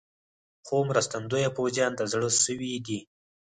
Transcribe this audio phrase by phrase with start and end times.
[0.65, 2.99] خو مرستندویه پوځیان د زړه سوي دي.